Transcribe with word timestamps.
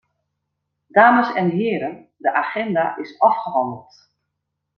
Dames 0.87 1.33
en 1.33 1.49
heren, 1.49 2.07
de 2.17 2.33
agenda 2.33 2.97
is 2.97 3.19
afgehandeld. 3.19 4.09